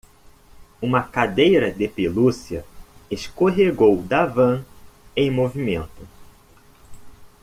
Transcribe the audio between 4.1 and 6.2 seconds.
van em movimento.